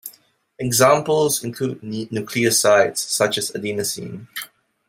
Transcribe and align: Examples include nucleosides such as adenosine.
Examples 0.57 1.43
include 1.43 1.81
nucleosides 1.81 2.97
such 2.97 3.37
as 3.37 3.51
adenosine. 3.51 4.27